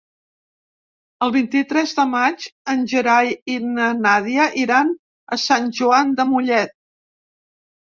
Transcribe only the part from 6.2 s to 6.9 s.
de Mollet.